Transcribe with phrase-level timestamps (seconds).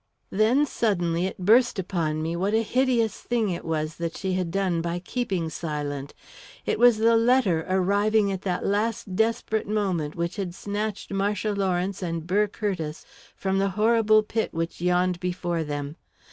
[0.31, 4.49] Then, suddenly, it burst upon me what a hideous thing it was that she had
[4.49, 6.15] done by keeping silent.
[6.65, 12.01] It was the letter, arriving at that last desperate moment, which had snatched Marcia Lawrence
[12.01, 15.97] and Burr Curtiss from the horrible pit which yawned before them.